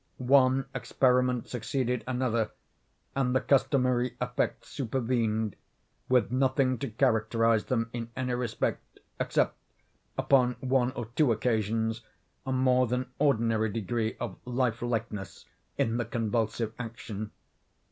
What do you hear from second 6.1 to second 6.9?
nothing to